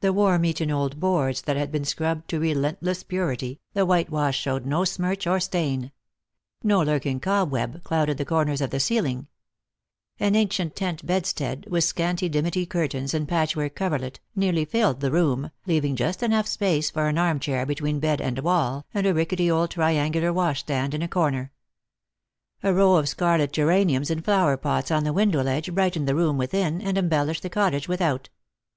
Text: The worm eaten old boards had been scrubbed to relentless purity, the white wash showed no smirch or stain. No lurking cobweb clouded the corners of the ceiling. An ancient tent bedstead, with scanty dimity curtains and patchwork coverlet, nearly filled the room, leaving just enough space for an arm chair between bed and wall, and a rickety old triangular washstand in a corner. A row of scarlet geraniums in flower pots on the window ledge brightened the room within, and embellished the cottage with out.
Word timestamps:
The 0.00 0.12
worm 0.12 0.44
eaten 0.46 0.68
old 0.72 0.98
boards 0.98 1.44
had 1.46 1.70
been 1.70 1.84
scrubbed 1.84 2.28
to 2.30 2.40
relentless 2.40 3.04
purity, 3.04 3.60
the 3.72 3.86
white 3.86 4.10
wash 4.10 4.36
showed 4.36 4.66
no 4.66 4.82
smirch 4.84 5.28
or 5.28 5.38
stain. 5.38 5.92
No 6.64 6.80
lurking 6.80 7.20
cobweb 7.20 7.84
clouded 7.84 8.18
the 8.18 8.24
corners 8.24 8.60
of 8.60 8.70
the 8.70 8.80
ceiling. 8.80 9.28
An 10.18 10.34
ancient 10.34 10.74
tent 10.74 11.06
bedstead, 11.06 11.68
with 11.70 11.84
scanty 11.84 12.28
dimity 12.28 12.66
curtains 12.66 13.14
and 13.14 13.28
patchwork 13.28 13.76
coverlet, 13.76 14.18
nearly 14.34 14.64
filled 14.64 14.98
the 14.98 15.12
room, 15.12 15.52
leaving 15.66 15.94
just 15.94 16.20
enough 16.24 16.48
space 16.48 16.90
for 16.90 17.06
an 17.06 17.16
arm 17.16 17.38
chair 17.38 17.64
between 17.64 18.00
bed 18.00 18.20
and 18.20 18.40
wall, 18.40 18.86
and 18.92 19.06
a 19.06 19.14
rickety 19.14 19.48
old 19.48 19.70
triangular 19.70 20.32
washstand 20.32 20.94
in 20.94 21.02
a 21.02 21.06
corner. 21.06 21.52
A 22.64 22.74
row 22.74 22.96
of 22.96 23.08
scarlet 23.08 23.52
geraniums 23.52 24.10
in 24.10 24.20
flower 24.20 24.56
pots 24.56 24.90
on 24.90 25.04
the 25.04 25.12
window 25.12 25.44
ledge 25.44 25.72
brightened 25.72 26.08
the 26.08 26.16
room 26.16 26.38
within, 26.38 26.82
and 26.82 26.98
embellished 26.98 27.44
the 27.44 27.48
cottage 27.48 27.86
with 27.86 28.00
out. 28.00 28.30